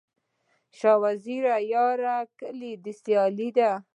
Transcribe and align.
شاه 0.77 0.97
وزیره 1.03 1.55
یاره، 1.73 2.17
کلي 2.39 2.71
دي 2.83 2.93
سیالي 3.01 3.49
ده 3.57 3.71